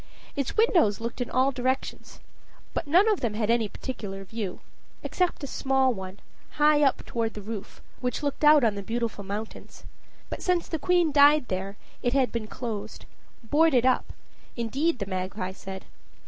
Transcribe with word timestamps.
Its 0.35 0.57
windows 0.57 0.99
looked 0.99 1.21
in 1.21 1.29
all 1.29 1.51
directions, 1.51 2.19
but 2.73 2.87
none 2.87 3.07
of 3.07 3.19
them 3.19 3.35
had 3.35 3.51
any 3.51 3.67
particular 3.69 4.23
view 4.23 4.61
except 5.03 5.43
a 5.43 5.45
small 5.45 5.93
one, 5.93 6.19
high 6.53 6.81
up 6.81 7.05
toward 7.05 7.35
the 7.35 7.39
roof, 7.43 7.83
which 7.99 8.23
looked 8.23 8.43
out 8.43 8.63
on 8.63 8.73
the 8.73 8.81
Beautiful 8.81 9.23
Mountains. 9.23 9.83
But 10.27 10.41
since 10.41 10.67
the 10.67 10.79
queen 10.79 11.11
died 11.11 11.49
there 11.49 11.77
it 12.01 12.13
had 12.13 12.31
been 12.31 12.47
closed, 12.47 13.05
boarded 13.43 13.85
up, 13.85 14.11
indeed, 14.55 14.97
the 14.97 15.05
magpie 15.05 15.51
said. 15.51 15.85